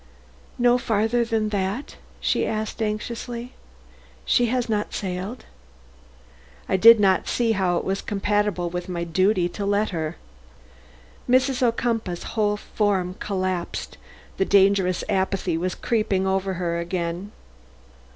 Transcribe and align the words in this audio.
"No 0.57 0.79
farther 0.79 1.23
than 1.23 1.49
that?" 1.49 1.97
she 2.19 2.47
asked 2.47 2.81
anxiously. 2.81 3.53
"She 4.25 4.47
has 4.47 4.67
not 4.67 4.95
sailed?" 4.95 5.45
"I 6.67 6.75
did 6.75 6.99
not 6.99 7.27
see 7.27 7.51
how 7.51 7.77
it 7.77 7.83
was 7.83 8.01
compatible 8.01 8.67
with 8.71 8.89
my 8.89 9.03
duty 9.03 9.47
to 9.49 9.63
let 9.63 9.89
her." 9.91 10.15
Mrs. 11.29 11.61
Ocumpaugh's 11.61 12.23
whole 12.33 12.57
form 12.57 13.13
collapsed; 13.19 13.99
the 14.37 14.43
dangerous 14.43 15.03
apathy 15.07 15.55
was 15.55 15.75
creeping 15.75 16.25
over 16.25 16.55
her 16.55 16.79
again. 16.79 17.31